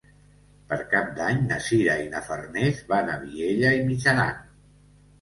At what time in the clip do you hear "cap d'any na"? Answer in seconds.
0.93-1.59